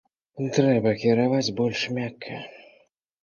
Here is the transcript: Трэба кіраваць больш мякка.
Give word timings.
Трэба 0.55 0.93
кіраваць 1.01 1.53
больш 1.61 1.83
мякка. 1.97 2.39